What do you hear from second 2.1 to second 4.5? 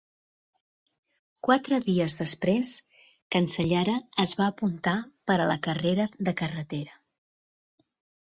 després, Cancellara es va